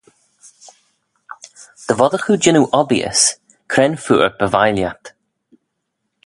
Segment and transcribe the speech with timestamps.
[1.85, 3.21] Dy voddagh oo jannoo obbeeys,
[3.71, 5.03] cre'n phooar by vie lhiat?